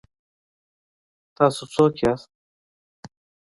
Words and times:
تاسو 1.37 1.63
څوک 1.73 1.93
یاست؟ 2.03 2.29